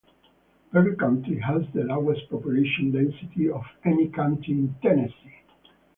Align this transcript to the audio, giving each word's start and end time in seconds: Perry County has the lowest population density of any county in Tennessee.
Perry 0.71 0.95
County 0.95 1.37
has 1.37 1.61
the 1.75 1.83
lowest 1.83 2.27
population 2.31 2.91
density 2.91 3.47
of 3.51 3.61
any 3.85 4.07
county 4.09 4.53
in 4.53 4.75
Tennessee. 4.81 5.43